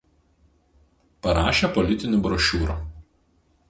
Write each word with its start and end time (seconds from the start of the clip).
Parašė 1.27 1.71
politinių 1.79 2.25
brošiūrų. 2.29 2.83